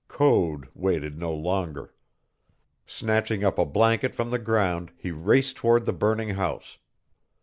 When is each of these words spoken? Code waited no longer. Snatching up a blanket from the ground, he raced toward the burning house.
Code 0.07 0.67
waited 0.73 1.15
no 1.19 1.31
longer. 1.31 1.93
Snatching 2.87 3.43
up 3.43 3.59
a 3.59 3.65
blanket 3.65 4.15
from 4.15 4.31
the 4.31 4.39
ground, 4.39 4.91
he 4.97 5.11
raced 5.11 5.57
toward 5.57 5.85
the 5.85 5.93
burning 5.93 6.29
house. 6.29 6.79